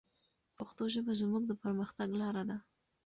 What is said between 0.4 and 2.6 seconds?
پښتو ژبه زموږ د پرمختګ لاره ده.